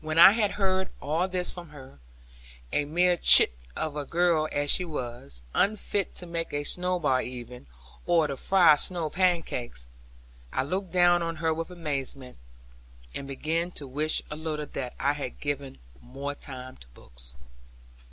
[0.03, 1.99] When I had heard all this from her,
[2.73, 7.67] a mere chit of a girl as she was, unfit to make a snowball even,
[8.07, 9.85] or to fry snow pancakes,
[10.51, 12.37] I looked down on her with amazement,
[13.13, 17.35] and began to wish a little that I had given more time to books.